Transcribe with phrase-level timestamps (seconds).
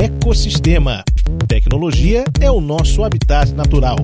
[0.00, 1.02] Ecossistema.
[1.48, 3.96] Tecnologia é o nosso habitat natural.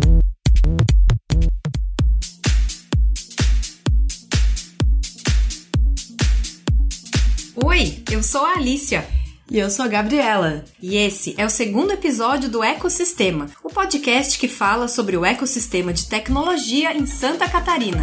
[7.64, 9.06] Oi, eu sou a Alicia.
[9.48, 10.64] E eu sou a Gabriela.
[10.82, 15.92] E esse é o segundo episódio do Ecossistema, o podcast que fala sobre o ecossistema
[15.92, 18.02] de tecnologia em Santa Catarina.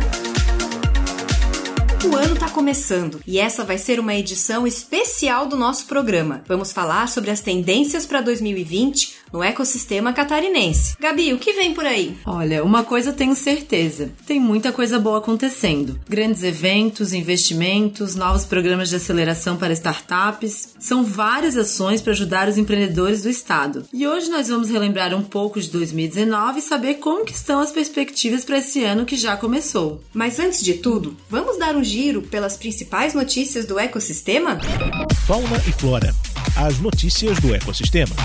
[2.03, 6.41] O ano está começando e essa vai ser uma edição especial do nosso programa.
[6.47, 10.95] Vamos falar sobre as tendências para 2020 no ecossistema catarinense.
[10.99, 12.17] Gabi, o que vem por aí?
[12.25, 15.99] Olha, uma coisa tenho certeza: tem muita coisa boa acontecendo.
[16.07, 20.75] Grandes eventos, investimentos, novos programas de aceleração para startups.
[20.79, 23.85] São várias ações para ajudar os empreendedores do estado.
[23.93, 27.71] E hoje nós vamos relembrar um pouco de 2019 e saber como que estão as
[27.71, 30.01] perspectivas para esse ano que já começou.
[30.13, 34.59] Mas antes de tudo, vamos dar um giro pelas principais notícias do ecossistema?
[35.25, 36.13] Fauna e flora.
[36.55, 38.15] As notícias do ecossistema.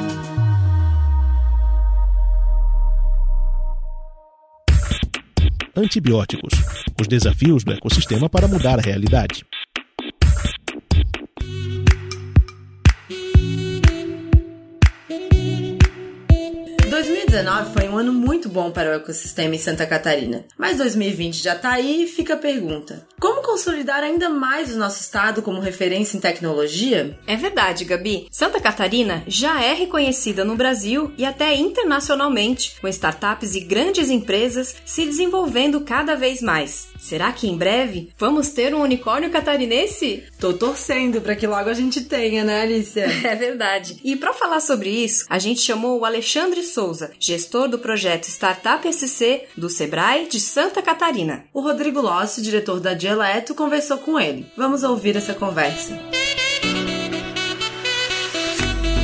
[5.81, 6.53] Antibióticos
[7.01, 9.43] os desafios do ecossistema para mudar a realidade.
[17.41, 21.55] 2019 foi um ano muito bom para o ecossistema em Santa Catarina, mas 2020 já
[21.55, 26.17] tá aí e fica a pergunta: como consolidar ainda mais o nosso estado como referência
[26.17, 27.17] em tecnologia?
[27.25, 28.27] É verdade, Gabi.
[28.31, 34.75] Santa Catarina já é reconhecida no Brasil e até internacionalmente, com startups e grandes empresas
[34.85, 36.89] se desenvolvendo cada vez mais.
[37.01, 40.23] Será que em breve vamos ter um unicórnio catarinense?
[40.39, 43.07] Tô torcendo para que logo a gente tenha, né, Alicia?
[43.31, 43.99] É verdade.
[44.03, 48.85] E para falar sobre isso, a gente chamou o Alexandre Souza, gestor do projeto Startup
[48.91, 51.45] SC do Sebrae de Santa Catarina.
[51.53, 54.45] O Rodrigo Lossi, diretor da Dialeto, conversou com ele.
[54.57, 55.97] Vamos ouvir essa conversa.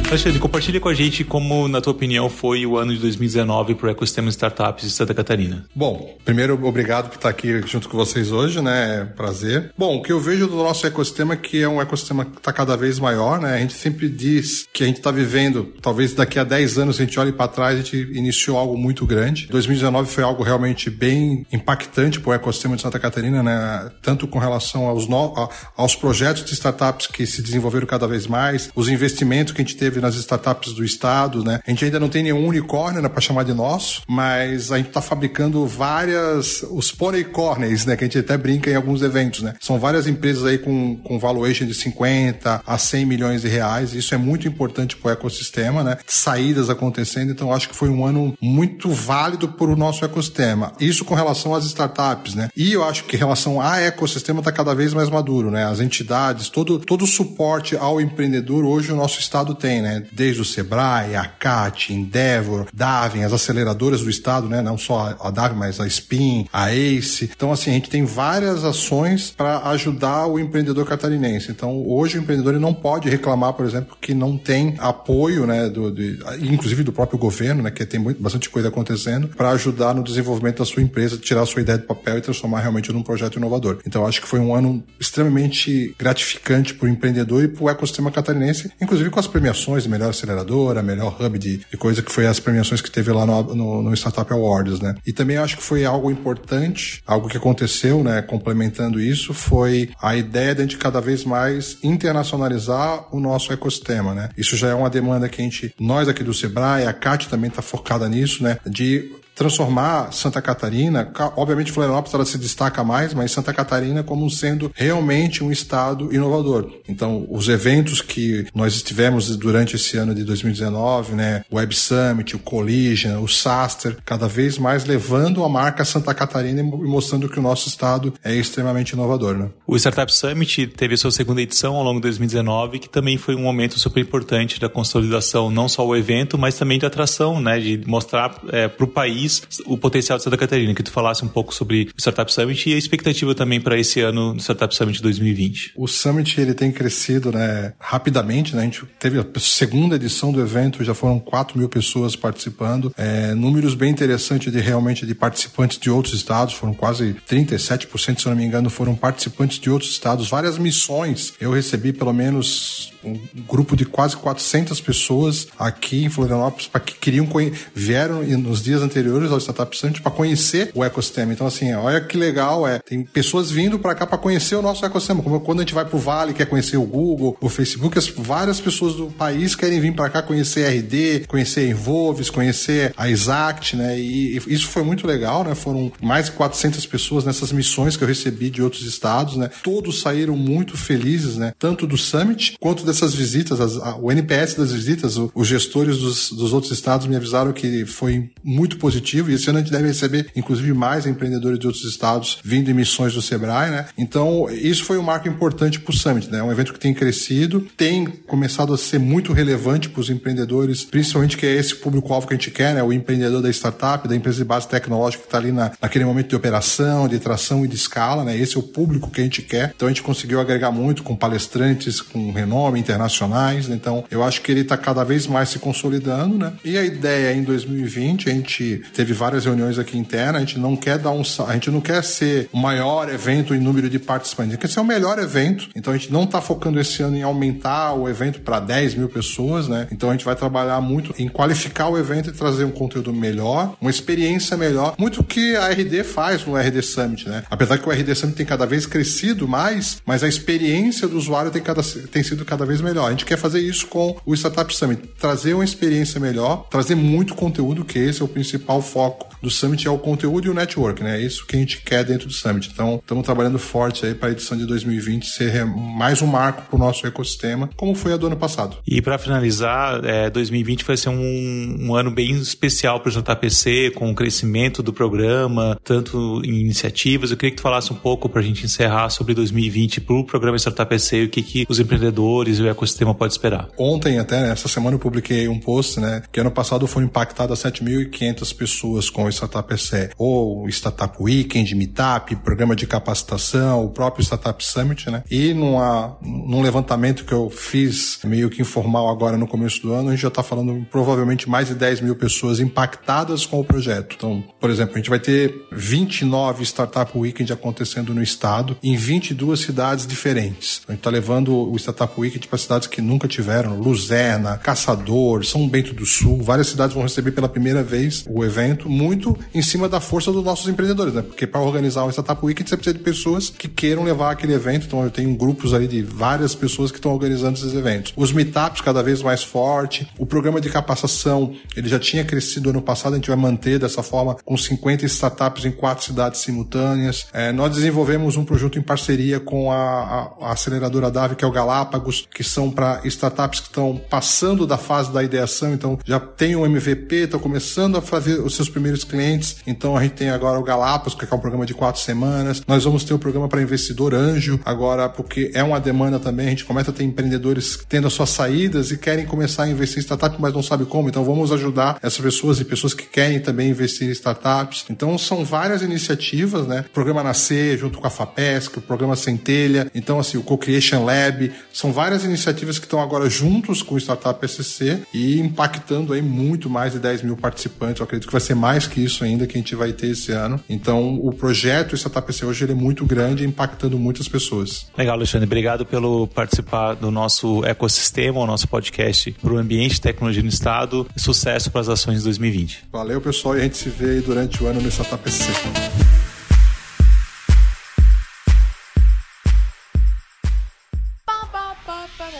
[0.09, 3.87] Alexandre, compartilha com a gente como, na tua opinião, foi o ano de 2019 para
[3.87, 5.65] o ecossistema de startups de Santa Catarina.
[5.75, 9.01] Bom, primeiro, obrigado por estar aqui junto com vocês hoje, né?
[9.01, 9.73] É prazer.
[9.77, 12.53] Bom, o que eu vejo do nosso ecossistema é que é um ecossistema que está
[12.53, 13.55] cada vez maior, né?
[13.55, 17.03] A gente sempre diz que a gente está vivendo, talvez daqui a 10 anos a
[17.03, 19.47] gente olhe para trás, a gente iniciou algo muito grande.
[19.47, 23.91] 2019 foi algo realmente bem impactante para o ecossistema de Santa Catarina, né?
[24.01, 25.49] Tanto com relação aos, no...
[25.75, 29.75] aos projetos de startups que se desenvolveram cada vez mais, os investimentos que a gente
[29.75, 31.59] teve teve nas startups do estado, né?
[31.65, 34.87] A gente ainda não tem nenhum unicórnio né, para chamar de nosso, mas a gente
[34.87, 37.95] está fabricando várias, os pony corners, né?
[37.95, 39.55] Que a gente até brinca em alguns eventos, né?
[39.59, 43.93] São várias empresas aí com, com valuation de 50 a 100 milhões de reais.
[43.93, 45.97] Isso é muito importante para o ecossistema, né?
[46.05, 50.73] Saídas acontecendo, então acho que foi um ano muito válido para o nosso ecossistema.
[50.79, 52.49] Isso com relação às startups, né?
[52.55, 55.65] E eu acho que em relação ao ecossistema está cada vez mais maduro, né?
[55.65, 59.86] As entidades, todo, todo o suporte ao empreendedor hoje o nosso estado tem, né?
[60.11, 64.61] Desde o Sebrae, a CAT, Endeavor, Davin, as aceleradoras do estado, né?
[64.61, 67.29] Não só a Davin, mas a Spin, a ACE.
[67.35, 71.51] Então, assim, a gente tem várias ações para ajudar o empreendedor catarinense.
[71.51, 75.69] Então, hoje o empreendedor não pode reclamar, por exemplo, que não tem apoio, né?
[75.69, 77.71] Do, de, inclusive do próprio governo, né?
[77.71, 81.45] Que tem muito, bastante coisa acontecendo para ajudar no desenvolvimento da sua empresa, tirar a
[81.45, 83.79] sua ideia do papel e transformar realmente num projeto inovador.
[83.85, 88.11] Então, acho que foi um ano extremamente gratificante para o empreendedor e para o ecossistema
[88.11, 92.27] catarinense, inclusive com as premiações de melhor aceleradora, melhor hub de, de coisa que foi
[92.27, 94.95] as premiações que teve lá no, no, no, Startup Awards, né?
[95.05, 98.21] E também acho que foi algo importante, algo que aconteceu, né?
[98.21, 104.13] Complementando isso, foi a ideia de a gente cada vez mais internacionalizar o nosso ecossistema,
[104.13, 104.29] né?
[104.37, 107.49] Isso já é uma demanda que a gente, nós aqui do Sebrae, a CAT também
[107.49, 108.57] está focada nisso, né?
[108.65, 114.71] De transformar Santa Catarina, obviamente Florianópolis ela se destaca mais, mas Santa Catarina como sendo
[114.73, 116.71] realmente um estado inovador.
[116.89, 122.35] Então, os eventos que nós estivemos durante esse ano de 2019, né, o Web Summit,
[122.35, 127.39] o Collision, o SASTER, cada vez mais levando a marca Santa Catarina e mostrando que
[127.39, 129.49] o nosso estado é extremamente inovador, né?
[129.67, 133.41] O Startup Summit teve sua segunda edição ao longo de 2019, que também foi um
[133.41, 137.83] momento super importante da consolidação, não só o evento, mas também de atração, né, de
[137.85, 141.27] mostrar é, para o país país o potencial de Santa Catarina, que tu falasse um
[141.27, 145.01] pouco sobre o Startup Summit e a expectativa também para esse ano do Startup Summit
[145.01, 145.73] 2020.
[145.75, 148.61] O Summit ele tem crescido né, rapidamente, né?
[148.61, 153.33] a gente teve a segunda edição do evento, já foram 4 mil pessoas participando, é,
[153.33, 158.29] números bem interessantes de realmente de participantes de outros estados, foram quase 37%, se eu
[158.29, 161.33] não me engano, foram participantes de outros estados, várias missões.
[161.39, 166.95] Eu recebi pelo menos um grupo de quase 400 pessoas aqui em Florianópolis para que
[166.95, 167.27] queriam
[167.73, 171.33] vieram nos dias anteriores ao Startup Summit para conhecer o ecossistema.
[171.33, 174.85] Então assim, olha que legal é, tem pessoas vindo para cá para conhecer o nosso
[174.85, 175.21] ecossistema.
[175.23, 178.59] Como quando a gente vai pro Vale quer conhecer o Google, o Facebook, as, várias
[178.59, 183.09] pessoas do país querem vir para cá conhecer a RD, conhecer a Involves, conhecer a
[183.09, 183.99] Exact, né?
[183.99, 185.55] E, e isso foi muito legal, né?
[185.55, 189.49] Foram mais de 400 pessoas nessas missões que eu recebi de outros estados, né?
[189.63, 191.53] Todos saíram muito felizes, né?
[191.57, 195.97] Tanto do Summit quanto dessas visitas, as, a, o NPS das visitas, o, os gestores
[195.97, 199.71] dos, dos outros estados me avisaram que foi muito positivo e esse ano a gente
[199.71, 203.85] deve receber, inclusive, mais empreendedores de outros estados vindo em missões do Sebrae, né?
[203.97, 206.41] Então, isso foi um marco importante para o Summit, né?
[206.43, 211.37] Um evento que tem crescido, tem começado a ser muito relevante para os empreendedores, principalmente
[211.37, 212.83] que é esse público-alvo que a gente quer, né?
[212.83, 216.29] O empreendedor da startup, da empresa de base tecnológica que está ali na, naquele momento
[216.29, 218.37] de operação, de tração e de escala, né?
[218.37, 219.73] Esse é o público que a gente quer.
[219.75, 223.75] Então, a gente conseguiu agregar muito com palestrantes, com renome, internacionais, né?
[223.75, 226.53] então eu acho que ele está cada vez mais se consolidando, né?
[226.63, 230.75] E a ideia em 2020, a gente teve várias reuniões aqui internas, a gente não
[230.75, 234.49] quer dar um, a gente não quer ser o maior evento em número de participantes,
[234.49, 237.15] a gente quer ser o melhor evento, então a gente não está focando esse ano
[237.15, 239.87] em aumentar o evento para 10 mil pessoas, né?
[239.91, 243.77] Então a gente vai trabalhar muito em qualificar o evento e trazer um conteúdo melhor,
[243.79, 247.43] uma experiência melhor, muito que a RD faz no RD Summit, né?
[247.51, 251.51] Apesar que o RD Summit tem cada vez crescido mais, mas a experiência do usuário
[251.51, 253.05] tem, cada, tem sido cada vez melhor.
[253.05, 257.35] A gente quer fazer isso com o Startup Summit, trazer uma experiência melhor, trazer muito
[257.35, 261.03] conteúdo, que esse é o principal foco do Summit, é o conteúdo e o network,
[261.03, 261.19] né?
[261.19, 262.69] É isso que a gente quer dentro do Summit.
[262.73, 266.75] Então, estamos trabalhando forte aí para a edição de 2020 ser mais um marco para
[266.75, 268.77] o nosso ecossistema, como foi a do ano passado.
[268.87, 273.91] E para finalizar, é, 2020 vai ser um, um ano bem especial para o JPC,
[273.95, 277.31] com o crescimento do programa, tanto em iniciativas.
[277.31, 280.23] Eu queria que tu falasse um pouco para a gente encerrar sobre 2020 para o
[280.23, 283.69] programa Startup PC e o que, que os empreendedores e o ecossistema pode esperar.
[283.77, 287.53] Ontem até, né, essa semana eu publiquei um post, né, que ano passado foi impactado
[287.53, 288.66] a 7.500 pessoas
[289.13, 295.09] com o Startup SE, ou Startup Weekend, Meetup, programa de capacitação, o próprio Startup Summit,
[295.09, 299.93] né, e numa, num levantamento que eu fiz meio que informal agora no começo do
[299.93, 303.63] ano, a gente já está falando provavelmente mais de 10 mil pessoas impactadas com o
[303.63, 304.15] projeto.
[304.15, 309.59] Então, por exemplo, a gente vai ter 29 Startup Weekend acontecendo no estado, em 22
[309.59, 310.81] cidades diferentes.
[310.87, 315.67] A gente está levando o Startup Weekend para cidades que nunca tiveram, Luzerna, Caçador, São
[315.67, 319.61] Bento do Sul, várias cidades vão receber pela primeira vez o evento evento muito em
[319.61, 321.21] cima da força dos nossos empreendedores, né?
[321.21, 324.87] Porque para organizar um Startup Week, você precisa de pessoas que queiram levar aquele evento.
[324.87, 328.13] Então, eu tenho grupos ali de várias pessoas que estão organizando esses eventos.
[328.15, 330.07] Os meetups cada vez mais forte.
[330.17, 334.01] O programa de capacitação, ele já tinha crescido ano passado, a gente vai manter dessa
[334.01, 337.27] forma com 50 startups em quatro cidades simultâneas.
[337.33, 341.47] É, nós desenvolvemos um projeto em parceria com a, a, a aceleradora DAV, que é
[341.47, 346.19] o Galápagos, que são para startups que estão passando da fase da ideação, então já
[346.19, 349.57] tem um MVP, estão começando a fazer os seus primeiros clientes.
[349.65, 352.61] Então a gente tem agora o Galápagos, que é um programa de quatro semanas.
[352.67, 356.47] Nós vamos ter o um programa para investidor anjo agora, porque é uma demanda também.
[356.47, 359.99] A gente começa a ter empreendedores tendo as suas saídas e querem começar a investir
[359.99, 361.09] em startup, mas não sabe como.
[361.09, 364.85] Então vamos ajudar essas pessoas e pessoas que querem também investir em startups.
[364.89, 366.85] Então são várias iniciativas, né?
[366.87, 369.91] O programa Nascer junto com a FAPESC, o programa Centelha.
[369.93, 374.47] Então assim, o Co-Creation Lab, são várias iniciativas que estão agora juntos com o Startup
[374.47, 377.99] SC e impactando aí muito mais de 10 mil participantes.
[377.99, 380.31] Eu acredito que vai ser mais que isso ainda que a gente vai ter esse
[380.31, 380.59] ano.
[380.69, 384.85] Então o projeto Startup SC hoje ele é muito grande, impactando muitas pessoas.
[384.95, 385.47] Legal, Alexandre.
[385.47, 390.49] Obrigado pelo participar do nosso ecossistema, o nosso podcast para o ambiente de tecnologia no
[390.49, 391.07] Estado.
[391.17, 392.85] Sucesso para as ações de 2020.
[392.91, 395.49] Valeu, pessoal, e a gente se vê aí durante o ano no Startup SC.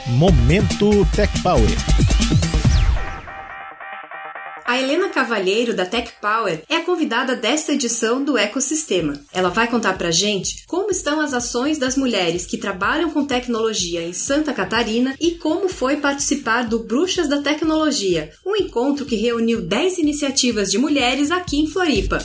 [0.08, 2.67] Momento Tech Power.
[4.68, 9.18] A Helena Cavalheiro, da Tech Power, é a convidada desta edição do Ecossistema.
[9.32, 14.04] Ela vai contar pra gente como estão as ações das mulheres que trabalham com tecnologia
[14.04, 19.62] em Santa Catarina e como foi participar do Bruxas da Tecnologia, um encontro que reuniu
[19.62, 22.20] 10 iniciativas de mulheres aqui em Floripa.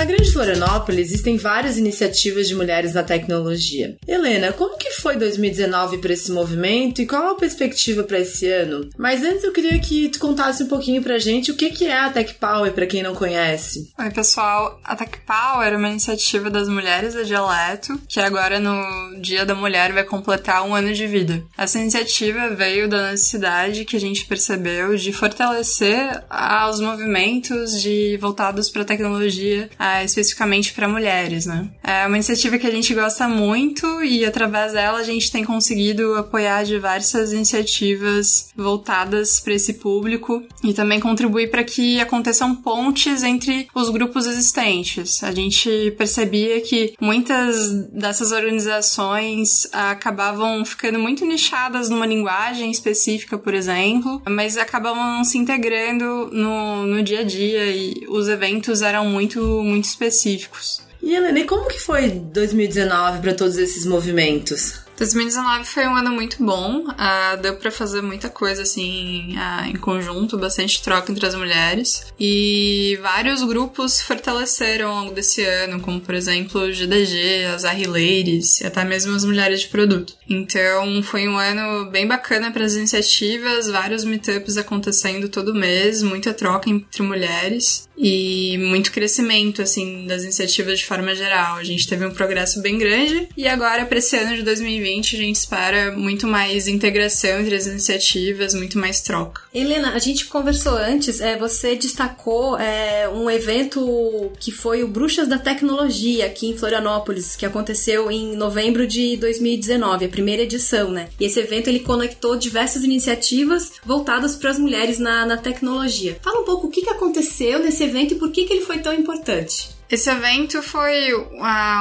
[0.00, 3.98] Na Grande Florianópolis existem várias iniciativas de mulheres na tecnologia.
[4.08, 8.88] Helena, como que foi 2019 para esse movimento e qual a perspectiva para esse ano?
[8.96, 11.98] Mas antes eu queria que tu contasse um pouquinho pra gente o que que é
[11.98, 13.92] a Tech Power para quem não conhece.
[13.98, 14.80] Oi, pessoal.
[14.84, 19.54] A Tech Power é uma iniciativa das mulheres da Dialeto, que agora no Dia da
[19.54, 21.42] Mulher vai completar um ano de vida.
[21.56, 26.22] Essa iniciativa veio da necessidade que a gente percebeu de fortalecer
[26.68, 29.70] os movimentos de voltados para tecnologia
[30.04, 31.68] especificamente para mulheres, né?
[31.82, 36.14] É uma iniciativa que a gente gosta muito e através dela a gente tem conseguido
[36.14, 43.68] apoiar diversas iniciativas voltadas para esse público e também contribuir para que aconteçam pontes entre
[43.74, 45.22] os grupos existentes.
[45.22, 53.54] A gente percebia que muitas dessas organizações acabavam ficando muito nichadas numa linguagem específica, por
[53.54, 59.40] exemplo, mas acabavam se integrando no, no dia a dia e os eventos eram muito
[59.62, 60.89] muito específicos.
[61.02, 64.80] E Helena, e como que foi 2019 para todos esses movimentos?
[65.00, 69.76] 2019 foi um ano muito bom, uh, deu para fazer muita coisa assim uh, em
[69.76, 75.80] conjunto, bastante troca entre as mulheres e vários grupos se fortaleceram ao longo desse ano,
[75.80, 80.12] como por exemplo o GDG, as Arrileires e até mesmo as mulheres de produto.
[80.28, 86.34] Então foi um ano bem bacana para as iniciativas, vários meetups acontecendo todo mês, muita
[86.34, 91.56] troca entre mulheres e muito crescimento assim das iniciativas de forma geral.
[91.56, 95.16] A gente teve um progresso bem grande e agora para esse ano de 2020 2020
[95.16, 99.42] a gente espera muito mais integração entre as iniciativas, muito mais troca.
[99.54, 105.28] Helena, a gente conversou antes, é, você destacou é, um evento que foi o Bruxas
[105.28, 111.08] da Tecnologia aqui em Florianópolis, que aconteceu em novembro de 2019, a primeira edição, né?
[111.18, 116.18] E esse evento ele conectou diversas iniciativas voltadas para as mulheres na, na tecnologia.
[116.22, 118.78] Fala um pouco o que, que aconteceu nesse evento e por que, que ele foi
[118.78, 119.79] tão importante.
[119.90, 121.26] Esse evento foi uh,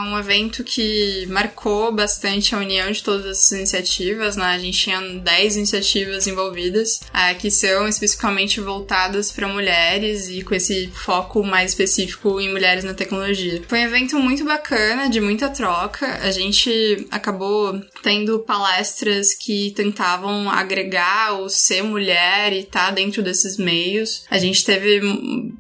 [0.08, 4.46] um evento que marcou bastante a união de todas as iniciativas, né?
[4.46, 10.56] A gente tinha 10 iniciativas envolvidas, uh, que são especificamente voltadas para mulheres e com
[10.56, 13.62] esse foco mais específico em mulheres na tecnologia.
[13.68, 16.08] Foi um evento muito bacana, de muita troca.
[16.24, 23.22] A gente acabou tendo palestras que tentavam agregar o ser mulher e estar tá dentro
[23.22, 24.26] desses meios.
[24.32, 25.00] A gente teve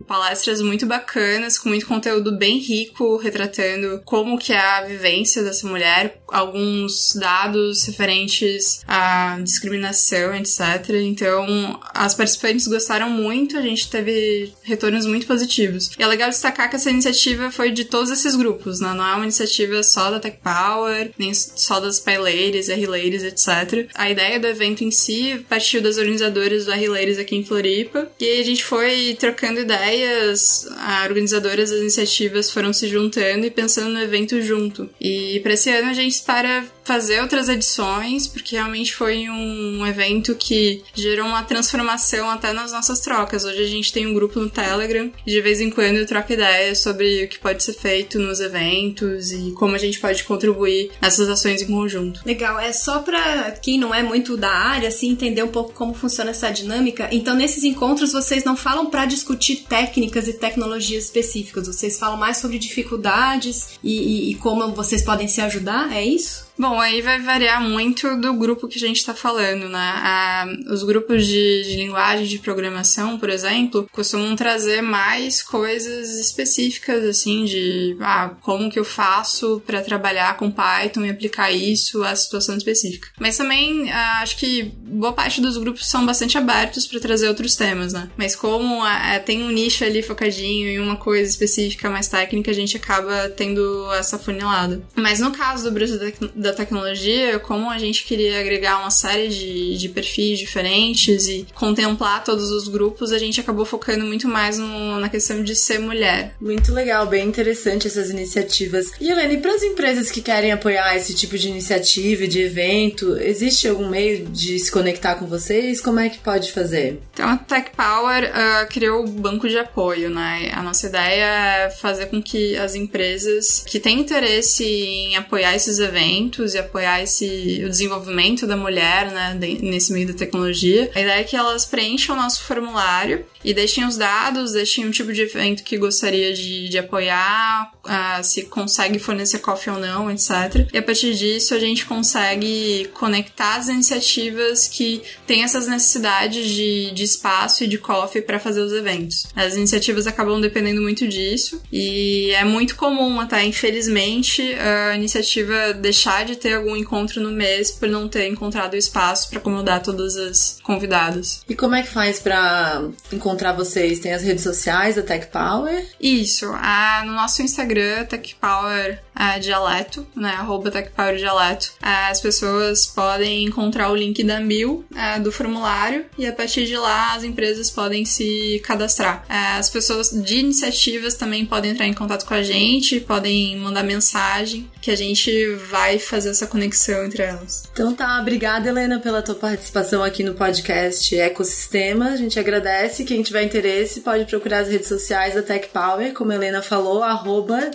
[0.08, 5.67] palestras muito bacanas, com muito conteúdo bem rico, retratando como que é a vivência dessa
[5.67, 10.62] mulher, alguns dados referentes à discriminação, etc.
[11.03, 15.91] Então, as participantes gostaram muito, a gente teve retornos muito positivos.
[16.00, 18.93] E é legal destacar que essa iniciativa foi de todos esses grupos, né?
[18.93, 23.89] Não é uma iniciativa só da Tech Power, nem só das Paileiras, R-Ladies, etc.
[23.93, 28.39] A ideia do evento em si partiu das organizadoras do R-Ladies aqui em Floripa, e
[28.39, 34.01] a gente foi trocando ideias, a organizadoras das iniciativas foram se juntando e pensando no
[34.01, 34.89] evento junto.
[35.00, 40.34] E para esse ano a gente espera fazer outras edições, porque realmente foi um evento
[40.34, 43.46] que gerou uma transformação até nas nossas trocas.
[43.46, 46.34] Hoje a gente tem um grupo no Telegram e de vez em quando eu troco
[46.34, 50.89] ideias sobre o que pode ser feito nos eventos e como a gente pode contribuir
[51.00, 52.22] nessas ações em conjunto.
[52.25, 55.93] Legal, é só para quem não é muito da área, assim, entender um pouco como
[55.93, 57.08] funciona essa dinâmica.
[57.12, 62.38] Então, nesses encontros, vocês não falam para discutir técnicas e tecnologias específicas, vocês falam mais
[62.38, 66.49] sobre dificuldades e, e, e como vocês podem se ajudar, é isso?
[66.59, 69.93] Bom, aí vai variar muito do grupo que a gente está falando, né?
[69.95, 77.05] Ah, os grupos de, de, linguagem de programação, por exemplo, costumam trazer mais coisas específicas,
[77.05, 82.13] assim, de ah, como que eu faço para trabalhar com Python e aplicar isso à
[82.13, 83.07] situação específica.
[83.17, 87.55] Mas também ah, acho que boa parte dos grupos são bastante abertos para trazer outros
[87.55, 88.09] temas, né?
[88.17, 92.53] Mas como ah, tem um nicho ali focadinho em uma coisa específica mais técnica, a
[92.53, 94.83] gente acaba tendo essa funilada.
[94.93, 95.97] Mas no caso do Brasil
[96.35, 101.46] da da tecnologia, como a gente queria agregar uma série de, de perfis diferentes e
[101.53, 105.79] contemplar todos os grupos, a gente acabou focando muito mais no, na questão de ser
[105.79, 106.34] mulher.
[106.41, 108.91] Muito legal, bem interessante essas iniciativas.
[109.00, 113.68] E Helene, para as empresas que querem apoiar esse tipo de iniciativa, de evento, existe
[113.68, 115.82] algum meio de se conectar com vocês?
[115.82, 117.01] Como é que pode fazer?
[117.13, 120.51] Então a Tech Power uh, criou o banco de apoio, né?
[120.53, 125.79] A nossa ideia é fazer com que as empresas que têm interesse em apoiar esses
[125.79, 130.91] eventos e apoiar esse, o desenvolvimento da mulher, né, nesse meio da tecnologia.
[130.96, 134.91] A ideia é que elas preencham o nosso formulário e deixem os dados, deixem um
[134.91, 140.12] tipo de evento que gostaria de, de apoiar, uh, se consegue fornecer coffee ou não,
[140.12, 140.67] etc.
[140.74, 146.91] E a partir disso a gente consegue conectar as iniciativas que têm essas necessidades de,
[146.91, 149.27] de espaço e de coffee para fazer os eventos.
[149.36, 156.25] As iniciativas acabam dependendo muito disso e é muito comum até, infelizmente, a iniciativa deixar
[156.29, 160.59] de ter algum encontro no mês por não ter encontrado espaço para acomodar todas as
[160.63, 161.43] convidadas.
[161.48, 164.00] E como é que faz para encontrar vocês?
[164.00, 165.86] Tem as redes sociais da Tech Power?
[166.00, 166.50] Isso.
[166.55, 170.29] Ah, no nosso Instagram, Tech Power é, dialeto, né?
[170.29, 171.73] Arroba TechPower Dialeto.
[171.83, 176.65] É, as pessoas podem encontrar o link da Mil é, do formulário e a partir
[176.65, 179.25] de lá as empresas podem se cadastrar.
[179.27, 183.83] É, as pessoas de iniciativas também podem entrar em contato com a gente, podem mandar
[183.83, 187.63] mensagem que a gente vai fazer essa conexão entre elas.
[187.73, 192.09] Então tá, obrigada Helena pela tua participação aqui no podcast Ecosistema.
[192.09, 193.03] A gente agradece.
[193.03, 197.03] Quem tiver interesse pode procurar as redes sociais da Tech Power, como a Helena falou,
[197.03, 197.72] arroba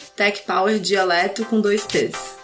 [0.81, 2.37] Dialeto com dois T's.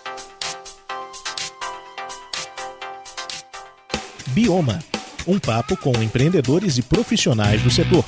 [4.29, 4.79] Bioma
[5.27, 8.05] um papo com empreendedores e profissionais do setor.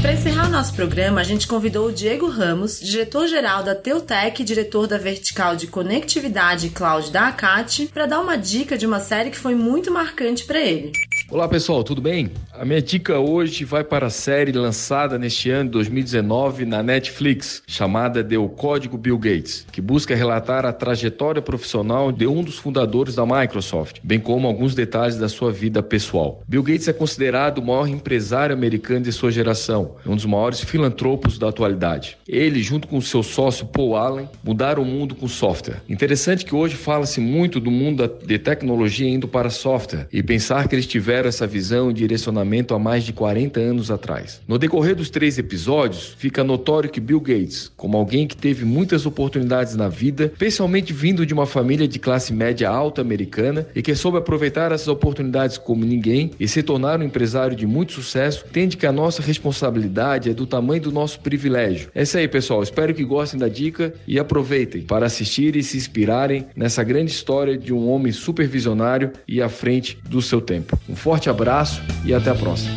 [0.00, 4.44] Para encerrar o nosso programa, a gente convidou o Diego Ramos, diretor-geral da Teutec e
[4.44, 9.00] diretor da vertical de conectividade e cloud da ACAT, para dar uma dica de uma
[9.00, 10.92] série que foi muito marcante para ele.
[11.28, 12.30] Olá pessoal, tudo bem?
[12.52, 17.64] A minha dica hoje vai para a série lançada neste ano de 2019 na Netflix,
[17.66, 22.58] chamada de O Código Bill Gates, que busca relatar a trajetória profissional de um dos
[22.58, 26.42] fundadores da Microsoft, bem como alguns detalhes da sua vida pessoal.
[26.46, 31.38] Bill Gates é considerado o maior empresário americano de sua geração, um dos maiores filantropos
[31.40, 32.16] da atualidade.
[32.28, 35.82] Ele, junto com seu sócio Paul Allen, mudaram o mundo com software.
[35.88, 40.74] Interessante que hoje fala-se muito do mundo de tecnologia indo para software e pensar que
[40.76, 44.42] eles tiveram tiveram essa visão e direcionamento há mais de 40 anos atrás.
[44.46, 49.06] No decorrer dos três episódios, fica notório que Bill Gates, como alguém que teve muitas
[49.06, 53.94] oportunidades na vida, especialmente vindo de uma família de classe média alta americana e que
[53.94, 58.76] soube aproveitar essas oportunidades como ninguém e se tornar um empresário de muito sucesso, entende
[58.76, 61.88] que a nossa responsabilidade é do tamanho do nosso privilégio.
[61.94, 62.62] É isso aí, pessoal.
[62.62, 67.56] Espero que gostem da dica e aproveitem para assistir e se inspirarem nessa grande história
[67.56, 70.78] de um homem supervisionário e à frente do seu tempo.
[70.86, 72.76] Um forte abraço e até a próxima.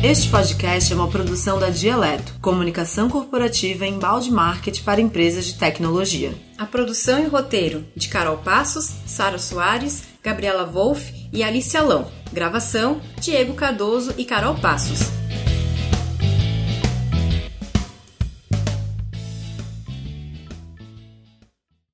[0.01, 5.55] Este podcast é uma produção da Dialeto, comunicação corporativa em balde market para empresas de
[5.55, 6.33] tecnologia.
[6.57, 12.09] A produção e roteiro de Carol Passos, Sara Soares, Gabriela Wolff e Alice Alão.
[12.31, 15.18] Gravação: Diego Cardoso e Carol Passos.